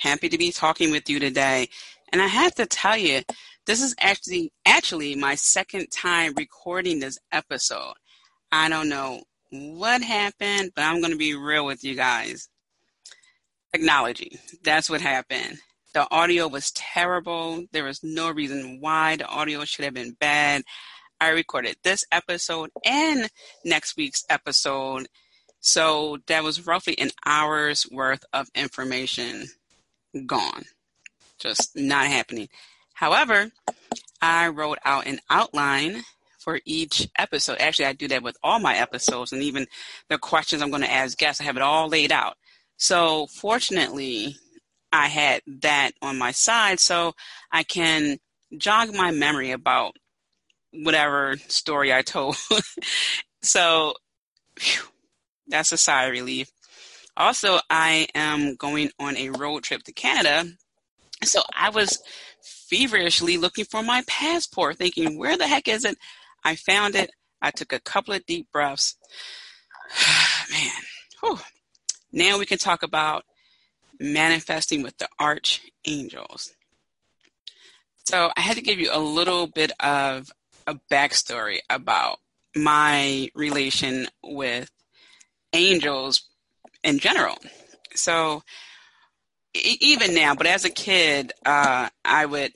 [0.00, 1.68] Happy to be talking with you today.
[2.10, 3.20] And I have to tell you,
[3.66, 7.92] this is actually actually my second time recording this episode.
[8.50, 9.20] I don't know
[9.50, 12.48] what happened, but I'm going to be real with you guys.
[13.74, 14.38] Technology.
[14.64, 15.58] That's what happened.
[15.92, 17.66] The audio was terrible.
[17.70, 20.62] There was no reason why the audio should have been bad.
[21.20, 23.28] I recorded this episode and
[23.66, 25.08] next week's episode.
[25.60, 29.48] So that was roughly an hour's worth of information
[30.26, 30.64] gone.
[31.38, 32.48] Just not happening.
[32.94, 33.50] However,
[34.20, 36.02] I wrote out an outline
[36.38, 37.58] for each episode.
[37.60, 39.66] Actually, I do that with all my episodes and even
[40.08, 41.40] the questions I'm going to ask guests.
[41.40, 42.36] I have it all laid out.
[42.76, 44.36] So, fortunately,
[44.92, 47.14] I had that on my side so
[47.52, 48.18] I can
[48.56, 49.94] jog my memory about
[50.72, 52.36] whatever story I told.
[53.42, 53.94] so,
[54.58, 54.82] whew,
[55.46, 56.50] that's a sigh of relief.
[57.16, 60.50] Also, I am going on a road trip to Canada.
[61.24, 62.02] So I was
[62.42, 65.98] feverishly looking for my passport, thinking, where the heck is it?
[66.44, 67.10] I found it.
[67.42, 68.96] I took a couple of deep breaths.
[70.50, 70.70] Man,
[71.20, 71.38] whew.
[72.12, 73.24] now we can talk about
[73.98, 76.52] manifesting with the archangels.
[78.04, 80.30] So I had to give you a little bit of
[80.66, 82.18] a backstory about
[82.56, 84.70] my relation with
[85.52, 86.29] angels
[86.84, 87.36] in general.
[87.94, 88.42] So
[89.54, 92.52] even now, but as a kid, uh, I would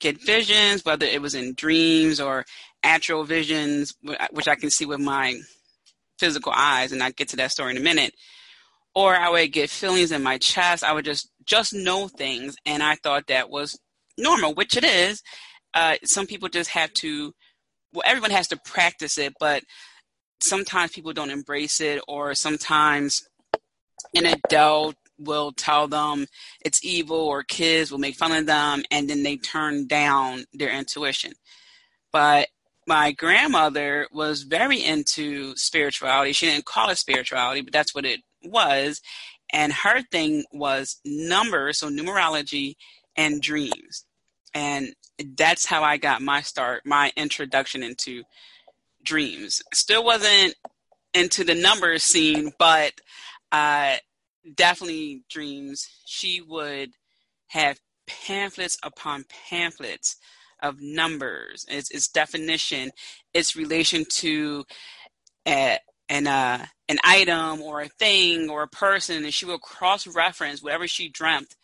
[0.00, 2.44] get visions, whether it was in dreams or
[2.82, 3.94] actual visions,
[4.30, 5.40] which I can see with my
[6.18, 8.14] physical eyes, and I'll get to that story in a minute.
[8.94, 10.84] Or I would get feelings in my chest.
[10.84, 13.78] I would just just know things, and I thought that was
[14.16, 15.20] normal, which it is.
[15.72, 17.32] Uh, some people just have to.
[17.92, 19.62] Well, everyone has to practice it, but
[20.40, 23.22] sometimes people don't embrace it, or sometimes
[24.14, 26.26] an adult will tell them
[26.64, 30.70] it's evil or kids will make fun of them and then they turn down their
[30.70, 31.32] intuition.
[32.12, 32.48] But
[32.86, 36.32] my grandmother was very into spirituality.
[36.32, 39.00] She didn't call it spirituality, but that's what it was.
[39.52, 42.74] And her thing was numbers, so numerology
[43.16, 44.04] and dreams.
[44.52, 44.94] And
[45.36, 48.24] that's how I got my start, my introduction into
[49.02, 49.62] dreams.
[49.72, 50.54] Still wasn't
[51.12, 52.92] into the numbers scene, but
[53.54, 53.96] uh,
[54.56, 55.88] definitely dreams.
[56.06, 56.90] She would
[57.48, 57.78] have
[58.08, 60.16] pamphlets upon pamphlets
[60.60, 62.90] of numbers, its, its definition,
[63.32, 64.64] its relation to
[65.46, 65.78] a,
[66.08, 70.60] an uh, an item or a thing or a person, and she would cross reference
[70.60, 71.54] whatever she dreamt,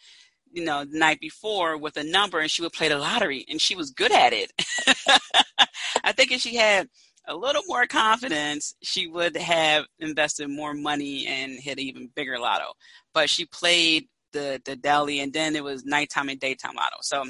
[0.52, 3.60] you know, the night before with a number, and she would play the lottery, and
[3.60, 4.52] she was good at it.
[6.04, 6.88] I think if she had
[7.30, 12.38] a little more confidence, she would have invested more money and hit an even bigger
[12.38, 12.72] lotto.
[13.14, 16.96] But she played the the deli, and then it was nighttime and daytime lotto.
[17.02, 17.24] So,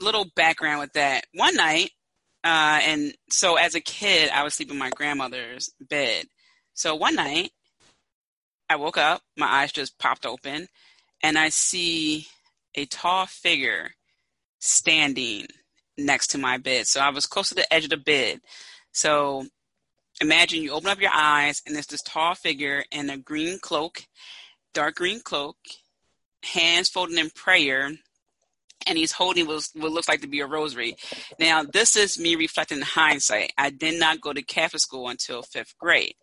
[0.00, 1.24] little background with that.
[1.32, 1.90] One night,
[2.44, 6.26] uh, and so as a kid, I was sleeping in my grandmother's bed.
[6.74, 7.50] So one night,
[8.68, 10.66] I woke up, my eyes just popped open,
[11.22, 12.26] and I see
[12.74, 13.92] a tall figure
[14.58, 15.46] standing
[15.98, 16.86] next to my bed.
[16.86, 18.40] So I was close to the edge of the bed.
[18.92, 19.46] So
[20.20, 24.04] imagine you open up your eyes and there's this tall figure in a green cloak,
[24.74, 25.56] dark green cloak,
[26.42, 27.90] hands folded in prayer,
[28.86, 30.96] and he's holding what, looks like to be a rosary.
[31.38, 33.52] Now, this is me reflecting hindsight.
[33.58, 36.14] I did not go to Catholic school until fifth grade.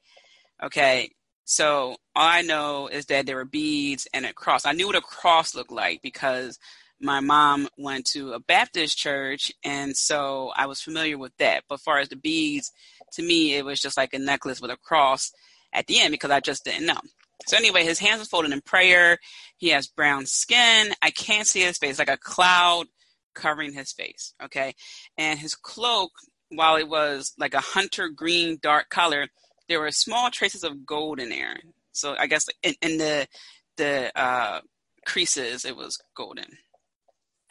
[0.63, 1.11] Okay,
[1.45, 4.65] so all I know is that there were beads and a cross.
[4.65, 6.57] I knew what a cross looked like because
[7.03, 11.65] my mom went to a Baptist church, and so I was familiar with that.
[11.67, 12.71] But far as the beads,
[13.13, 15.31] to me, it was just like a necklace with a cross
[15.73, 16.99] at the end because I just didn't know.
[17.45, 19.17] So anyway, his hands are folded in prayer.
[19.57, 20.93] He has brown skin.
[21.01, 22.87] I can't see his face, like a cloud
[23.35, 24.33] covering his face.
[24.41, 24.73] Okay,
[25.17, 26.11] and his cloak,
[26.49, 29.27] while it was like a hunter green dark color,
[29.67, 31.57] there were small traces of gold in there.
[31.91, 33.27] So I guess in, in the
[33.75, 34.61] the uh,
[35.05, 36.45] creases, it was golden.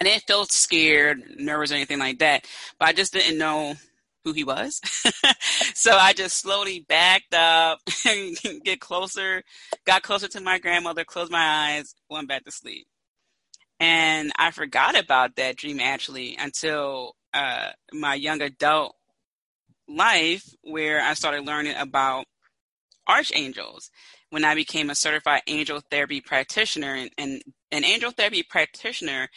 [0.02, 3.76] I didn't feel scared, nervous, or anything like that, but I just didn't know
[4.24, 4.80] who he was.
[5.74, 9.44] so I just slowly backed up, and get closer,
[9.86, 11.38] got closer to my grandmother, closed my
[11.78, 12.88] eyes, went back to sleep.
[13.78, 18.96] And I forgot about that dream actually until uh, my young adult
[19.88, 22.24] life, where I started learning about
[23.06, 23.88] archangels
[24.30, 26.94] when I became a certified angel therapy practitioner.
[26.94, 29.28] And, and an angel therapy practitioner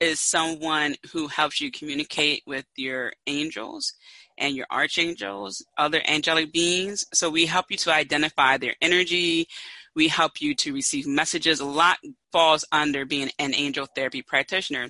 [0.00, 3.92] is someone who helps you communicate with your angels
[4.38, 7.04] and your archangels, other angelic beings.
[7.12, 9.46] So we help you to identify their energy.
[9.94, 11.60] We help you to receive messages.
[11.60, 11.98] A lot
[12.32, 14.88] falls under being an angel therapy practitioner.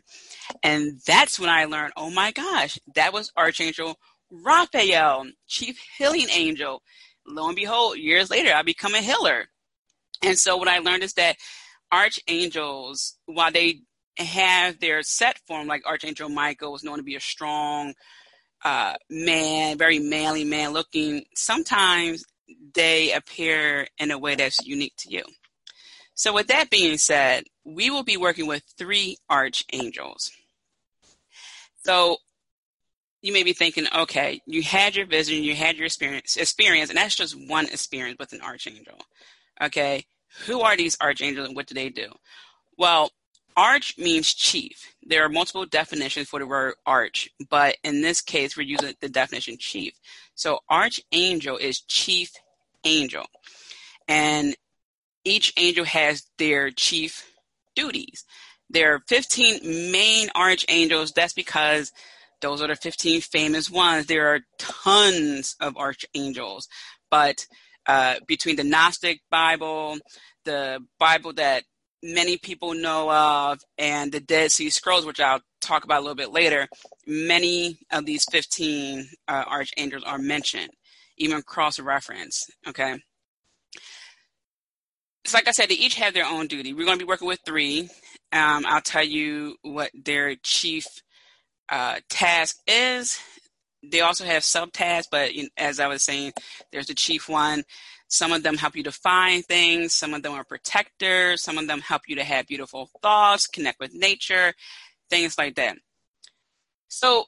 [0.63, 3.97] And that's when I learned, oh my gosh, that was Archangel
[4.31, 6.83] Raphael, chief healing angel.
[7.27, 9.47] Lo and behold, years later, I become a healer.
[10.23, 11.37] And so what I learned is that
[11.93, 13.81] archangels, while they
[14.23, 17.95] have their set form, like Archangel Michael was known to be a strong
[18.65, 22.25] uh, man, very manly man looking, sometimes
[22.75, 25.25] they appear in a way that's unique to you.
[26.15, 30.31] So, with that being said, we will be working with three archangels.
[31.85, 32.19] So,
[33.23, 36.99] you may be thinking, okay, you had your vision, you had your experience, experience, and
[36.99, 38.99] that's just one experience with an archangel.
[39.63, 40.05] Okay,
[40.47, 42.09] who are these archangels and what do they do?
[42.77, 43.11] Well,
[43.61, 44.95] arch means chief.
[45.03, 49.09] There are multiple definitions for the word arch, but in this case, we're using the
[49.11, 49.93] definition chief.
[50.35, 52.33] So, archangel is chief
[52.85, 53.27] angel,
[54.09, 54.57] and
[55.25, 57.31] each angel has their chief
[57.77, 58.25] duties.
[58.71, 61.13] There are 15 main archangels.
[61.13, 61.93] That's because
[62.41, 64.07] those are the 15 famous ones.
[64.07, 66.67] There are tons of archangels,
[67.11, 67.47] but
[67.87, 69.99] uh, between the Gnostic Bible,
[70.47, 71.65] the Bible that
[72.03, 76.15] many people know of, and the Dead Sea Scrolls, which I'll talk about a little
[76.15, 76.69] bit later,
[77.07, 80.71] many of these 15 uh, archangels are mentioned,
[81.19, 82.49] even cross reference.
[82.67, 82.97] Okay.
[85.27, 86.73] So, like I said, they each have their own duty.
[86.73, 87.91] We're going to be working with three.
[88.33, 90.87] Um, I'll tell you what their chief
[91.69, 93.19] uh, task is.
[93.83, 96.33] They also have subtasks, but as I was saying,
[96.73, 97.65] there's the chief one.
[98.11, 99.95] Some of them help you to find things.
[99.95, 101.43] Some of them are protectors.
[101.43, 104.53] Some of them help you to have beautiful thoughts, connect with nature,
[105.09, 105.77] things like that.
[106.89, 107.27] So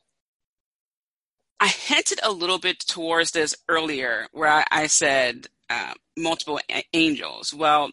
[1.60, 6.84] I hinted a little bit towards this earlier, where I, I said uh, multiple a-
[6.92, 7.54] angels.
[7.54, 7.92] Well,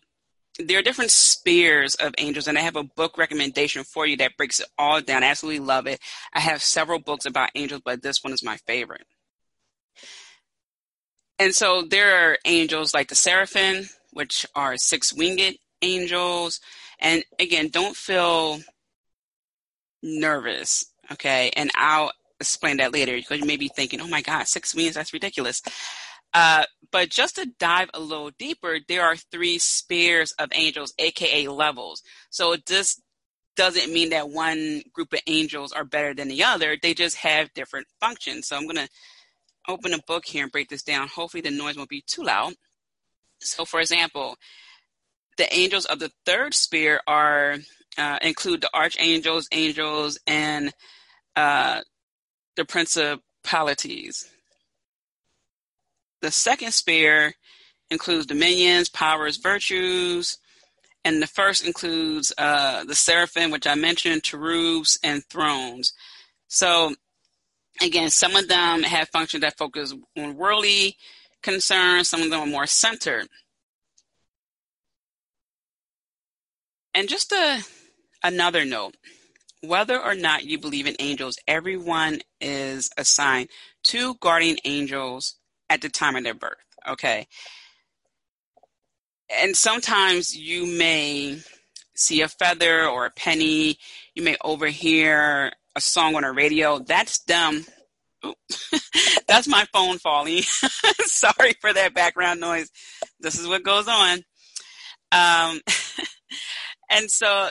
[0.57, 4.36] there are different spheres of angels, and I have a book recommendation for you that
[4.36, 5.24] breaks it all down.
[5.24, 6.00] I absolutely love it.
[6.33, 9.06] I have several books about angels, but this one is my favorite.
[11.39, 16.59] And so there are angels like the seraphim, which are six winged angels.
[17.00, 18.59] And again, don't feel
[20.03, 21.51] nervous, okay?
[21.56, 24.95] And I'll explain that later because you may be thinking, oh my God, six wings,
[24.95, 25.62] that's ridiculous.
[26.33, 31.47] Uh, but just to dive a little deeper, there are three spheres of angels, aka
[31.47, 32.03] levels.
[32.30, 33.01] So this
[33.56, 36.77] doesn't mean that one group of angels are better than the other.
[36.81, 38.47] They just have different functions.
[38.47, 38.89] So I'm going to
[39.69, 41.07] open a book here and break this down.
[41.07, 42.54] Hopefully, the noise won't be too loud.
[43.39, 44.36] So, for example,
[45.38, 47.57] the angels of the third sphere are
[47.98, 50.74] uh, include the archangels, angels, and
[51.36, 51.81] uh,
[52.57, 54.27] the principalities.
[56.22, 57.33] The second sphere
[57.89, 60.38] includes dominions, powers, virtues,
[61.06, 65.94] and the first includes uh, the seraphim, which I mentioned, cherubs, and thrones.
[66.50, 66.94] So,
[67.81, 70.98] again, some of them have functions that focus on worldly
[71.41, 73.27] concerns, some of them are more centered.
[76.93, 77.63] And just a,
[78.24, 78.95] another note
[79.62, 83.50] whether or not you believe in angels, everyone is assigned
[83.83, 85.36] two guardian angels
[85.69, 86.55] at the time of their birth.
[86.88, 87.27] Okay.
[89.29, 91.39] And sometimes you may
[91.93, 93.77] see a feather or a penny.
[94.15, 96.79] You may overhear a song on a radio.
[96.79, 97.65] That's dumb.
[99.29, 100.41] That's my phone falling.
[101.05, 102.69] Sorry for that background noise.
[103.21, 104.19] This is what goes on.
[105.13, 105.62] Um,
[106.89, 107.48] and so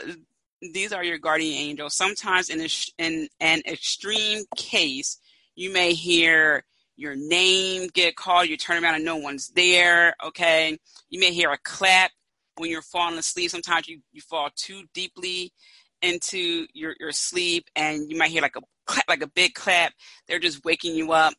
[0.61, 1.97] these are your guardian angels.
[1.97, 2.69] Sometimes in, a,
[2.99, 5.19] in an extreme case,
[5.57, 6.65] you may hear
[6.97, 10.77] your name get called, you turn around and no one's there, okay?
[11.09, 12.11] You may hear a clap
[12.59, 13.51] when you're falling asleep.
[13.51, 15.55] Sometimes you, you fall too deeply
[16.03, 19.93] into your, your sleep and you might hear like a clap, like a big clap.
[20.27, 21.35] They're just waking you up.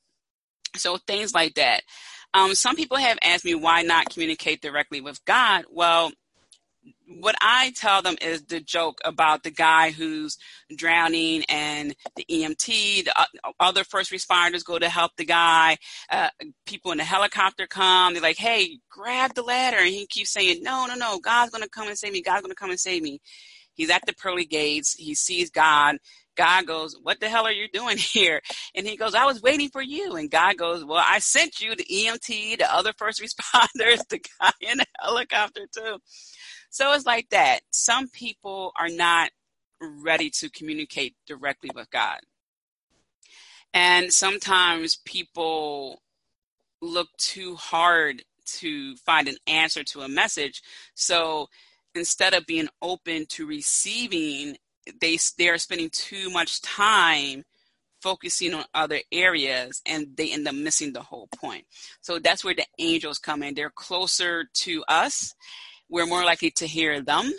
[0.76, 1.82] So things like that.
[2.34, 5.66] Um, some people have asked me why not communicate directly with God.
[5.72, 6.12] Well,
[7.08, 10.38] what I tell them is the joke about the guy who's
[10.76, 13.26] drowning and the EMT, the
[13.60, 15.78] other first responders go to help the guy.
[16.12, 16.30] Uh,
[16.66, 18.14] people in the helicopter come.
[18.14, 19.78] They're like, hey, grab the ladder.
[19.78, 22.22] And he keeps saying, no, no, no, God's going to come and save me.
[22.22, 23.20] God's going to come and save me.
[23.74, 24.94] He's at the pearly gates.
[24.94, 25.98] He sees God.
[26.36, 28.42] God goes, What the hell are you doing here?
[28.76, 30.16] And he goes, I was waiting for you.
[30.16, 34.52] And God goes, Well, I sent you the EMT, the other first responders, the guy
[34.62, 35.98] in the helicopter, too.
[36.70, 37.62] So it's like that.
[37.72, 39.32] Some people are not
[39.82, 42.20] ready to communicate directly with God.
[43.74, 46.02] And sometimes people
[46.82, 50.62] look too hard to find an answer to a message.
[50.96, 51.50] So
[51.96, 54.58] instead of being open to receiving,
[55.02, 57.44] they they are spending too much time
[58.02, 61.66] focusing on other areas and they end up missing the whole point.
[62.02, 63.56] So that's where the angels come in.
[63.56, 65.34] They're closer to us
[65.90, 67.32] we're more likely to hear them.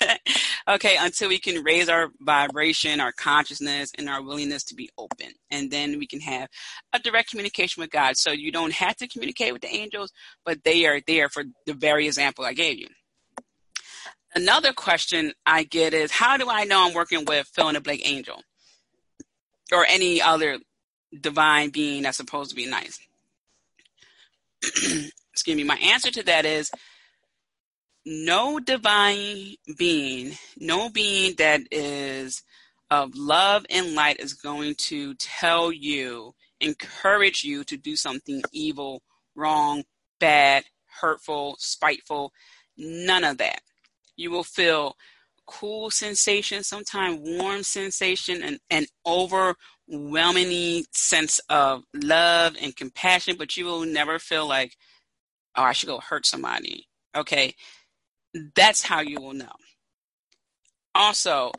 [0.68, 5.28] okay, until we can raise our vibration, our consciousness, and our willingness to be open.
[5.50, 6.48] And then we can have
[6.92, 8.16] a direct communication with God.
[8.16, 10.10] So you don't have to communicate with the angels,
[10.44, 12.88] but they are there for the very example I gave you.
[14.34, 17.80] Another question I get is how do I know I'm working with fill in the
[17.80, 18.42] blank angel
[19.72, 20.58] or any other
[21.20, 22.98] divine being that's supposed to be nice?
[25.32, 25.64] Excuse me.
[25.64, 26.70] My answer to that is
[28.06, 32.42] no divine being, no being that is
[32.90, 39.02] of love and light is going to tell you, encourage you to do something evil,
[39.34, 39.84] wrong,
[40.20, 40.64] bad,
[41.00, 42.32] hurtful, spiteful.
[42.76, 43.60] None of that.
[44.16, 44.96] You will feel
[45.46, 53.64] cool sensation, sometimes warm sensation, and an overwhelming sense of love and compassion, but you
[53.64, 54.76] will never feel like,
[55.56, 56.88] oh, I should go hurt somebody.
[57.16, 57.54] Okay
[58.54, 59.52] that's how you will know.
[60.94, 61.52] Also,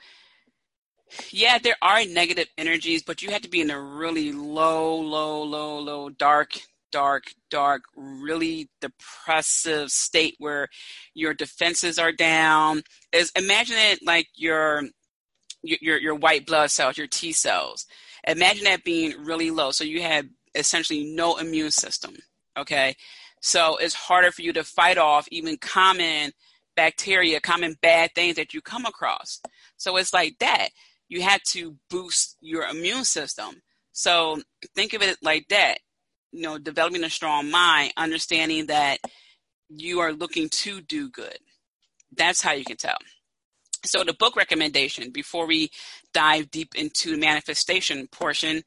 [1.32, 5.44] yeah, there are negative energies, but you have to be in a really low, low,
[5.44, 6.60] low, low, dark,
[6.94, 10.70] dark, dark, really depressive state where
[11.16, 12.84] your defenses are down.
[13.12, 14.84] Is imagine it like your
[15.64, 17.86] your your white blood cells, your T cells.
[18.26, 19.72] Imagine that being really low.
[19.72, 22.16] So you have essentially no immune system.
[22.58, 22.96] Okay.
[23.42, 26.32] So it's harder for you to fight off even common
[26.76, 29.42] bacteria, common bad things that you come across.
[29.78, 30.70] So it's like that.
[31.10, 33.62] You had to boost your immune system.
[33.92, 34.42] So
[34.76, 35.80] think of it like that.
[36.34, 38.98] You know, developing a strong mind, understanding that
[39.70, 41.38] you are looking to do good.
[42.16, 42.98] That's how you can tell.
[43.86, 45.70] So the book recommendation before we
[46.14, 48.64] dive deep into the manifestation portion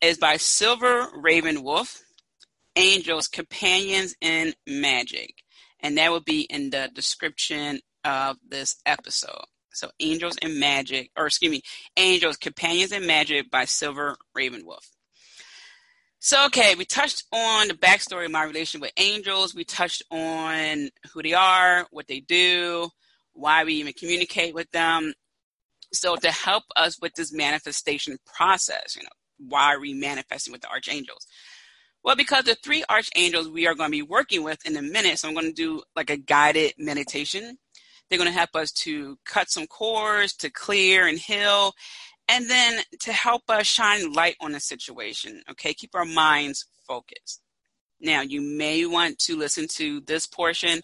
[0.00, 2.02] is by Silver RavenWolf,
[2.76, 5.34] Angels, Companions in Magick
[5.84, 9.44] and that will be in the description of this episode.
[9.74, 11.62] So, Angels and Magic, or excuse me,
[11.96, 14.93] Angels, Companions and Magick by Silver Ravenwolf.
[16.26, 19.54] So, okay, we touched on the backstory of my relation with angels.
[19.54, 22.88] We touched on who they are, what they do,
[23.34, 25.12] why we even communicate with them.
[25.92, 29.10] So, to help us with this manifestation process, you know,
[29.50, 31.26] why are we manifesting with the archangels?
[32.02, 35.18] Well, because the three archangels we are going to be working with in a minute,
[35.18, 37.58] so I'm going to do like a guided meditation.
[38.08, 41.74] They're going to help us to cut some cords, to clear and heal,
[42.28, 45.42] and then to help us shine light on the situation.
[45.50, 47.40] Okay, keep our minds focused.
[48.00, 50.80] Now, you may want to listen to this portion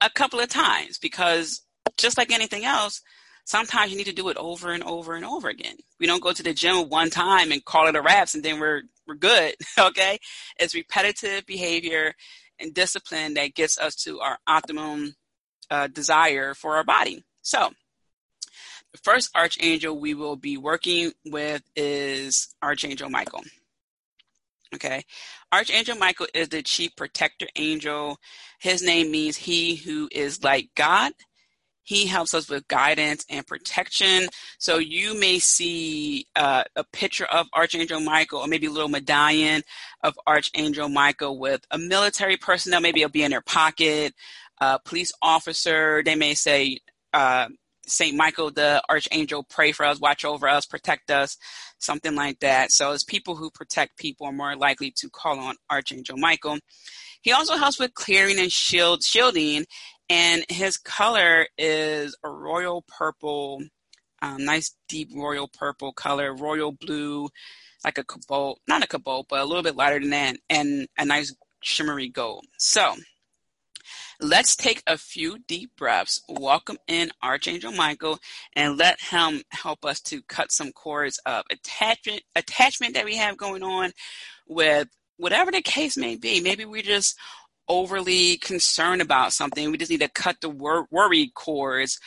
[0.00, 1.62] a couple of times because
[1.96, 3.02] just like anything else,
[3.44, 5.76] sometimes you need to do it over and over and over again.
[5.98, 8.60] We don't go to the gym one time and call it a wraps and then
[8.60, 9.54] we're we're good.
[9.78, 10.18] Okay,
[10.58, 12.14] it's repetitive behavior
[12.58, 15.14] and discipline that gets us to our optimum
[15.70, 17.24] uh, desire for our body.
[17.42, 17.70] So,
[18.92, 23.42] the first archangel we will be working with is Archangel Michael.
[24.74, 25.02] Okay,
[25.52, 28.18] Archangel Michael is the chief protector angel.
[28.60, 31.12] His name means he who is like God
[31.90, 34.28] he helps us with guidance and protection.
[34.58, 39.62] So you may see uh, a picture of Archangel Michael or maybe a little medallion
[40.04, 42.80] of Archangel Michael with a military personnel.
[42.80, 44.14] Maybe it'll be in their pocket.
[44.60, 46.78] A police officer, they may say,
[47.12, 47.48] uh,
[47.86, 51.36] Saint Michael, the Archangel, pray for us, watch over us, protect us,
[51.78, 52.70] something like that.
[52.72, 56.58] So, as people who protect people are more likely to call on Archangel Michael.
[57.22, 59.66] He also helps with clearing and shield shielding
[60.10, 63.62] and his color is a royal purple,
[64.20, 67.28] um, nice deep royal purple color, royal blue,
[67.84, 71.04] like a cobalt, not a cobalt, but a little bit lighter than that, and a
[71.04, 71.32] nice
[71.62, 72.44] shimmery gold.
[72.58, 72.96] So
[74.20, 78.18] let's take a few deep breaths, welcome in Archangel Michael,
[78.54, 83.36] and let him help us to cut some cords of attachment attachment that we have
[83.36, 83.92] going on
[84.48, 86.40] with whatever the case may be.
[86.40, 87.16] Maybe we're just
[87.68, 89.70] overly concerned about something.
[89.70, 91.98] We just need to cut the wor- worry cords.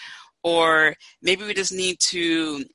[0.44, 2.66] or maybe we just need to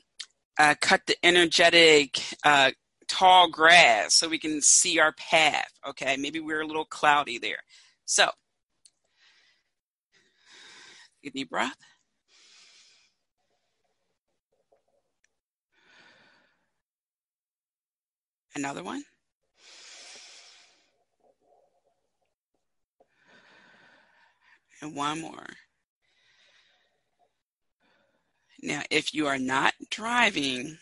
[0.59, 2.71] uh, cut the energetic uh,
[3.09, 5.71] tall grass so we can see our path.
[5.87, 7.59] Okay, maybe we're a little cloudy there.
[8.05, 8.31] So,
[11.29, 11.77] get deep breath.
[18.55, 19.05] Another one.
[24.81, 25.47] And one more.
[28.63, 30.79] Now, if you are not driving,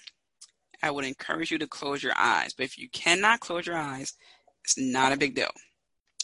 [0.83, 2.55] I would encourage you to close your eyes.
[2.55, 4.15] But if you cannot close your eyes,
[4.65, 5.51] it's not a big deal.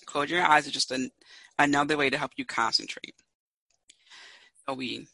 [0.06, 1.10] Close your eyes is just an,
[1.58, 3.14] another way to help you concentrate.
[4.74, 5.06] We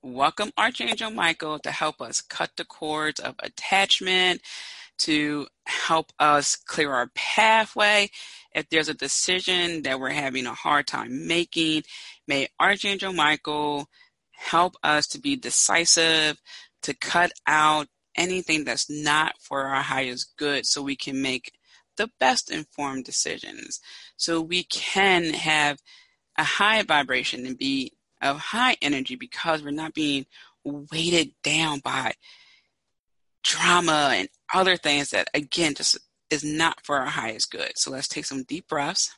[0.00, 4.40] welcome Archangel Michael to help us cut the cords of attachment,
[4.98, 8.10] to help us clear our pathway.
[8.54, 11.82] If there's a decision that we're having a hard time making,
[12.28, 13.88] may Archangel Michael
[14.30, 16.40] help us to be decisive,
[16.82, 21.52] to cut out anything that's not for our highest good so we can make
[21.96, 23.80] the best informed decisions.
[24.16, 25.78] So we can have
[26.38, 27.92] a high vibration and be
[28.22, 30.26] of high energy because we're not being
[30.64, 32.12] weighted down by
[33.42, 35.98] drama and other things that again just
[36.30, 37.72] is not for our highest good.
[37.76, 39.14] So let's take some deep breaths.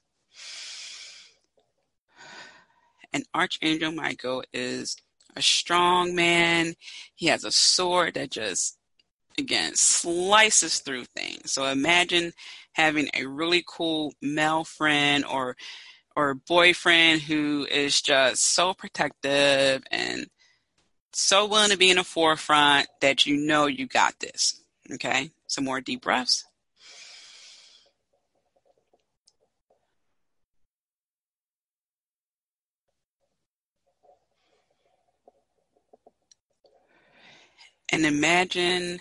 [3.12, 4.96] And Archangel Michael is
[5.36, 6.74] a strong man.
[7.14, 8.76] He has a sword that just,
[9.38, 11.52] again, slices through things.
[11.52, 12.32] So imagine
[12.72, 15.56] having a really cool male friend or
[16.16, 20.28] or boyfriend who is just so protective and
[21.12, 24.60] so willing to be in the forefront that you know you got this.
[24.92, 26.44] Okay, some more deep breaths.
[37.90, 39.00] And imagine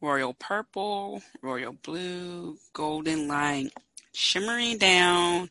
[0.00, 3.70] royal purple, royal blue, golden light
[4.16, 5.50] shimmering down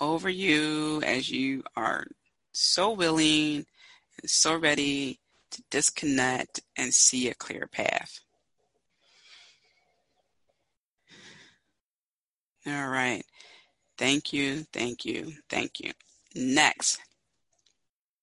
[0.00, 2.06] over you as you are
[2.52, 3.66] so willing
[4.20, 8.20] and so ready to disconnect and see a clear path.
[12.66, 13.22] All right.
[13.98, 15.92] Thank you, thank you, thank you.
[16.34, 16.98] Next,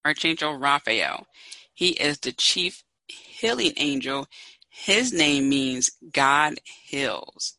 [0.04, 1.28] Archangel Raphael.
[1.76, 4.28] He is the chief healing angel.
[4.68, 7.59] His name means God heals.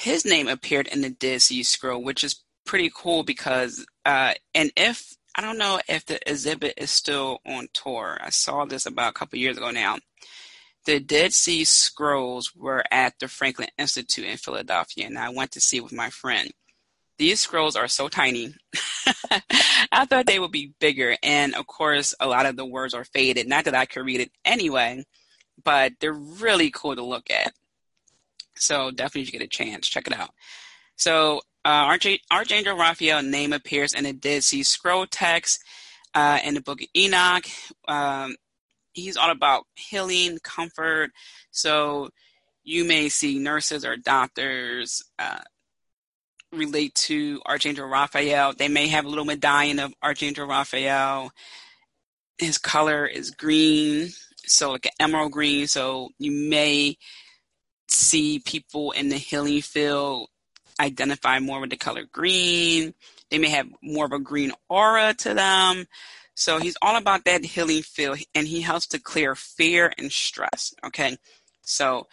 [0.00, 4.72] His name appeared in the Dead Sea Scroll, which is pretty cool because, uh, and
[4.74, 8.16] if I don't know if the exhibit is still on tour.
[8.18, 9.98] I saw this about a couple years ago now.
[10.86, 15.60] The Dead Sea Scrolls were at the Franklin Institute in Philadelphia, and I went to
[15.60, 16.50] see it with my friend.
[17.18, 18.54] These scrolls are so tiny.
[19.92, 21.14] I thought they would be bigger.
[21.22, 23.46] And of course, a lot of the words are faded.
[23.46, 25.04] Not that I could read it anyway,
[25.62, 27.52] but they're really cool to look at.
[28.60, 30.30] So definitely, you get a chance, check it out.
[30.96, 31.96] So uh,
[32.30, 35.62] Archangel Raphael name appears in the Dead Sea Scroll text
[36.14, 37.46] uh, in the book of Enoch.
[37.88, 38.36] Um,
[38.92, 41.10] he's all about healing, comfort.
[41.50, 42.10] So
[42.64, 45.40] you may see nurses or doctors uh,
[46.52, 48.52] relate to Archangel Raphael.
[48.52, 51.30] They may have a little medallion of Archangel Raphael.
[52.38, 54.08] His color is green,
[54.46, 55.66] so like an emerald green.
[55.66, 56.96] So you may
[57.90, 60.28] see people in the healing field
[60.80, 62.94] identify more with the color green.
[63.30, 65.86] They may have more of a green aura to them.
[66.34, 70.72] So he's all about that healing field and he helps to clear fear and stress.
[70.86, 71.16] Okay.
[71.62, 72.06] So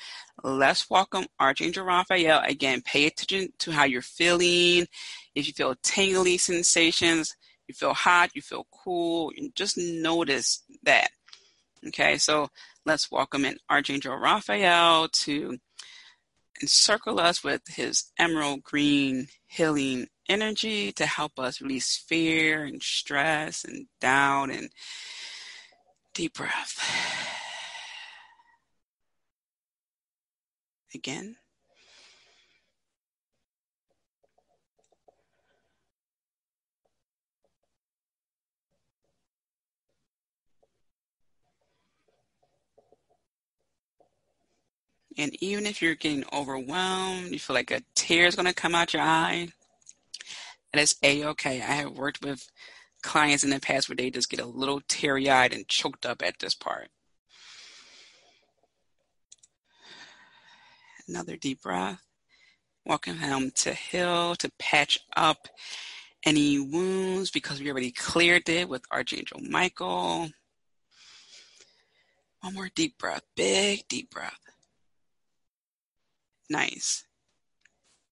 [0.44, 2.42] let's welcome Archangel Raphael.
[2.46, 4.88] Again, pay attention to how you're feeling.
[5.34, 7.36] If you feel tingly sensations,
[7.68, 11.10] you feel hot, you feel cool, just notice that.
[11.86, 12.50] Okay, so
[12.86, 15.60] let's welcome in Archangel Raphael to
[16.60, 23.64] encircle us with his emerald green healing energy to help us release fear and stress
[23.64, 24.70] and doubt and
[26.16, 26.80] deep breath.
[30.96, 31.36] again.
[45.18, 48.76] And even if you're getting overwhelmed, you feel like a tear is going to come
[48.76, 49.48] out your eye,
[50.72, 51.62] that is a-okay.
[51.62, 52.52] I have worked with
[53.02, 56.40] clients in the past where they just get a little teary-eyed and choked up at
[56.40, 56.90] this part.
[61.08, 62.02] Another deep breath.
[62.86, 65.48] Welcome home to heal, to patch up
[66.26, 70.30] any wounds because we already cleared it with Archangel Michael.
[72.42, 73.24] One more deep breath.
[73.36, 74.40] Big deep breath.
[76.50, 77.04] Nice.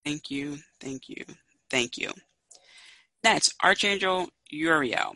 [0.03, 0.57] Thank you.
[0.79, 1.25] Thank you.
[1.69, 2.11] Thank you.
[3.23, 5.15] Next, Archangel Uriel.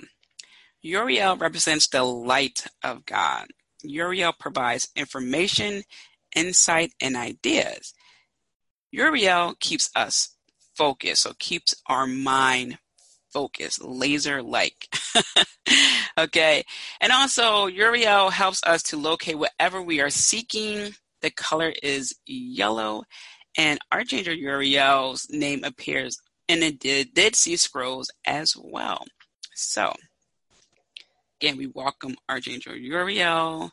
[0.82, 3.48] Uriel represents the light of God.
[3.84, 5.84] Uriel provides information,
[6.36, 7.94] insight, and ideas.
[8.92, 10.36] Uriel keeps us
[10.76, 12.80] focused, so keeps our mind
[13.32, 14.88] focused, laser like.
[16.18, 16.64] okay.
[17.00, 20.96] And also, Uriel helps us to locate whatever we are seeking.
[21.22, 23.04] The color is yellow,
[23.58, 29.06] and Archangel Uriel's name appears in the Dead Sea Scrolls as well.
[29.54, 29.94] So,
[31.42, 33.72] again, we welcome Archangel Uriel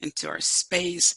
[0.00, 1.16] into our space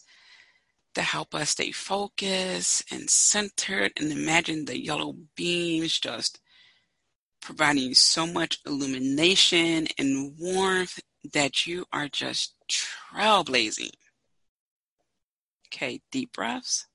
[0.95, 6.39] to help us stay focused and centered and imagine the yellow beams just
[7.41, 10.99] providing so much illumination and warmth
[11.33, 13.91] that you are just trailblazing.
[15.71, 16.87] Okay, deep breaths.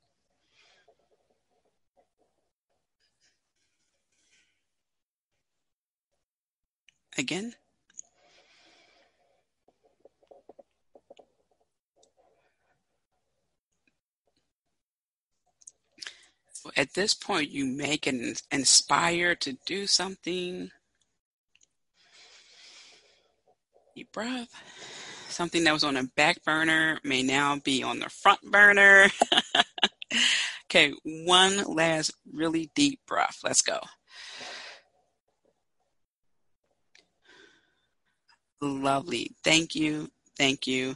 [7.16, 7.54] Again.
[16.76, 20.70] at this point you may get inspired to do something.
[23.94, 25.03] Deep breath.
[25.34, 29.08] Something that was on a back burner may now be on the front burner.
[30.70, 33.40] okay, one last really deep breath.
[33.42, 33.80] Let's go.
[38.60, 39.32] Lovely.
[39.42, 40.08] Thank you.
[40.38, 40.94] Thank you.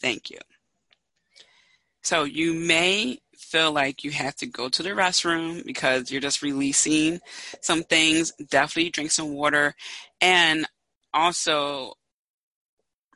[0.00, 0.38] Thank you.
[2.04, 6.40] So you may feel like you have to go to the restroom because you're just
[6.40, 7.18] releasing
[7.60, 9.74] some things, definitely drink some water
[10.20, 10.68] and
[11.12, 11.94] also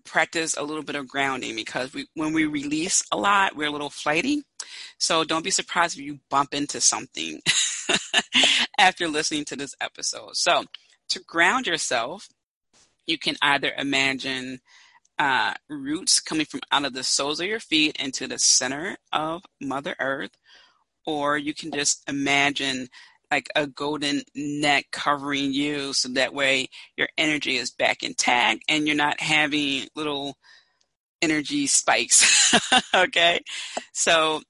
[0.06, 3.72] practice a little bit of grounding because we, when we release a lot, we're a
[3.72, 4.42] little flighty.
[4.98, 7.40] So don't be surprised if you bump into something
[8.78, 10.36] after listening to this episode.
[10.36, 10.64] So
[11.10, 12.28] to ground yourself,
[13.06, 14.60] you can either imagine
[15.18, 19.42] uh, roots coming from out of the soles of your feet into the center of
[19.60, 20.36] Mother Earth,
[21.06, 22.88] or you can just imagine
[23.30, 28.86] like a golden net covering you so that way your energy is back intact and
[28.86, 30.36] you're not having little
[31.22, 32.54] energy spikes.
[32.94, 33.40] okay?
[33.92, 34.42] So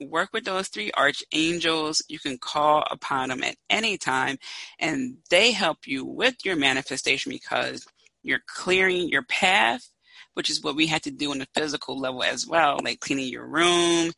[0.00, 2.02] work with those three archangels.
[2.08, 4.38] You can call upon them at any time
[4.78, 7.86] and they help you with your manifestation because
[8.22, 9.90] you're clearing your path,
[10.34, 13.28] which is what we had to do on the physical level as well, like cleaning
[13.28, 14.12] your room,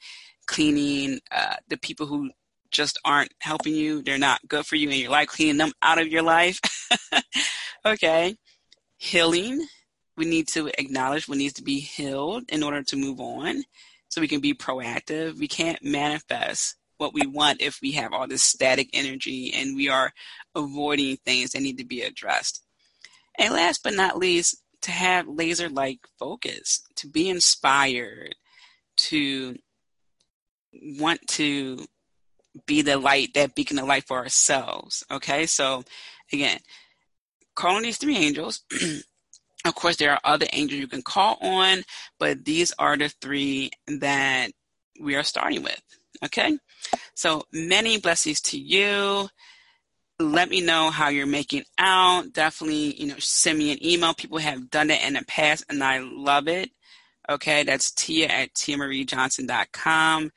[0.46, 2.30] cleaning uh, the people who
[2.72, 4.02] just aren't helping you.
[4.02, 6.58] They're not good for you and you're like cleaning them out of your life.
[7.86, 8.36] okay.
[8.96, 9.66] Healing.
[10.16, 13.62] We need to acknowledge what needs to be healed in order to move on
[14.08, 15.38] so we can be proactive.
[15.38, 19.88] We can't manifest what we want if we have all this static energy and we
[19.88, 20.12] are
[20.54, 22.62] avoiding things that need to be addressed.
[23.38, 28.34] And last but not least, to have laser like focus, to be inspired,
[28.96, 29.56] to
[30.72, 31.84] want to
[32.66, 35.04] be the light, that beacon of light for ourselves.
[35.10, 35.84] Okay, so
[36.32, 36.58] again,
[37.54, 38.60] calling these three angels.
[39.64, 41.82] of course, there are other angels you can call on,
[42.18, 44.50] but these are the three that
[45.00, 45.80] we are starting with.
[46.24, 46.58] Okay,
[47.14, 49.28] so many blessings to you
[50.22, 52.32] let me know how you're making out.
[52.32, 54.14] Definitely, you know, send me an email.
[54.14, 56.70] People have done it in the past and I love it.
[57.28, 60.32] Okay, that's Tia at TiaMarieJohnson.com.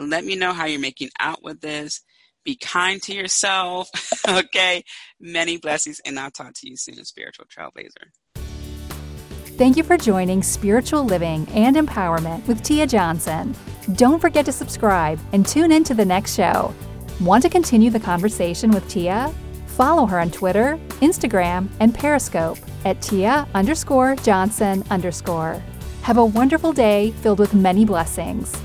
[0.00, 2.00] Let me know how you're making out with this.
[2.44, 3.90] Be kind to yourself.
[4.28, 4.82] okay,
[5.20, 8.08] many blessings, and I'll talk to you soon, Spiritual Trailblazer.
[9.58, 13.54] Thank you for joining Spiritual Living and Empowerment with Tia Johnson.
[13.92, 16.74] Don't forget to subscribe and tune in to the next show.
[17.20, 19.30] Want to continue the conversation with Tia?
[19.66, 25.62] Follow her on Twitter, Instagram, and Periscope at Tia underscore Johnson underscore.
[26.02, 28.58] Have a wonderful day filled with many blessings.